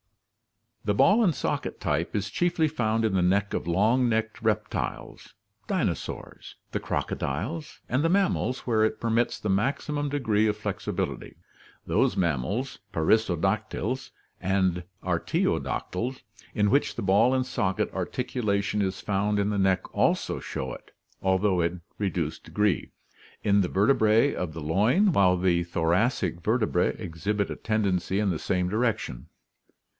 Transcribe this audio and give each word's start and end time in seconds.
The 0.83 0.95
ball 0.95 1.23
and 1.23 1.35
socket 1.35 1.79
type 1.79 2.15
is 2.15 2.31
chiefly 2.31 2.67
found 2.67 3.05
in 3.05 3.13
the 3.13 3.21
neck 3.21 3.53
of 3.53 3.67
long 3.67 4.09
necked 4.09 4.41
reptiles 4.41 5.35
(dinosaurs), 5.67 6.55
the 6.71 6.79
crocodiles 6.79 7.81
and 7.87 8.03
the 8.03 8.09
mammals, 8.09 8.61
where 8.61 8.83
it 8.83 8.99
permits 8.99 9.39
the 9.39 9.47
maximum 9.51 10.09
degree 10.09 10.47
of 10.47 10.57
flexibility. 10.57 11.35
Those 11.85 12.17
mam 12.17 12.41
mals 12.41 12.79
(perissodactyls 12.91 14.09
and 14.41 14.81
artiodactyls) 15.03 16.23
in 16.55 16.71
which 16.71 16.95
the 16.95 17.03
ball 17.03 17.35
and 17.35 17.45
socket 17.45 17.91
articulation 17.93 18.81
is 18.81 19.01
found 19.01 19.37
in 19.37 19.51
the 19.51 19.59
neck 19.59 19.83
also 19.93 20.39
show 20.39 20.73
it, 20.73 20.89
although 21.21 21.61
in 21.61 21.81
reduced 21.99 22.43
degree, 22.45 22.89
in 23.43 23.61
the 23.61 23.67
vertebrae 23.69 24.33
of 24.33 24.53
the 24.53 24.61
loin, 24.61 25.11
while 25.11 25.37
the 25.37 25.63
thoracic 25.63 26.41
vertebrae 26.41 26.95
exhibit 26.97 27.51
a 27.51 27.55
tendency 27.55 28.17
in 28.19 28.31
the 28.31 28.39
same 28.39 28.67
direction. 28.67 29.27